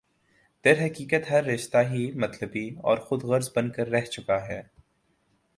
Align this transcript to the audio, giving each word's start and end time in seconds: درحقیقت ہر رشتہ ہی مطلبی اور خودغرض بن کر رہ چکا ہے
درحقیقت 0.65 1.29
ہر 1.29 1.43
رشتہ 1.43 1.77
ہی 1.89 2.11
مطلبی 2.15 2.67
اور 2.83 2.97
خودغرض 2.97 3.49
بن 3.55 3.69
کر 3.71 3.87
رہ 3.87 4.05
چکا 4.05 4.45
ہے 4.47 4.61